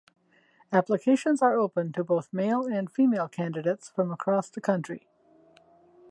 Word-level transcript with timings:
Applications 0.71 1.43
are 1.43 1.59
open 1.59 1.91
to 1.91 2.03
both 2.03 2.33
male 2.33 2.65
and 2.65 2.91
female 2.91 3.27
candidates 3.27 3.87
from 3.89 4.11
across 4.11 4.49
the 4.49 4.59
country. 4.59 5.07